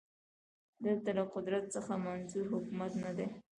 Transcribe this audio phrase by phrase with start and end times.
[0.85, 3.27] دلته له قدرت څخه منظور حکومت نه دی